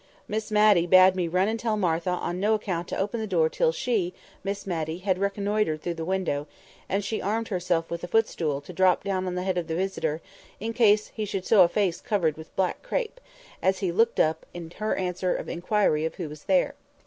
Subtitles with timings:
[0.27, 3.49] Miss Matty bade me run and tell Martha on no account to open the door
[3.49, 6.47] till she (Miss Matty) had reconnoitred through the window;
[6.89, 9.75] and she armed herself with a footstool to drop down on the head of the
[9.75, 10.19] visitor,
[10.59, 13.21] in case he should show a face covered with black crape,
[13.61, 16.73] as he looked up in answer to her inquiry of who was there.